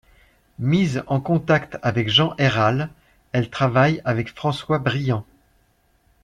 Mise 0.57 1.03
en 1.05 1.19
contact 1.21 1.77
avec 1.83 2.09
Jean 2.09 2.33
Ayral, 2.39 2.89
elle 3.33 3.51
travaille 3.51 4.01
avec 4.03 4.29
François 4.31 4.79
Briant. 4.79 5.27